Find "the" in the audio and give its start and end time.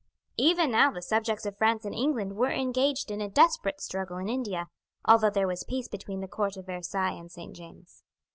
0.89-0.99, 6.21-6.27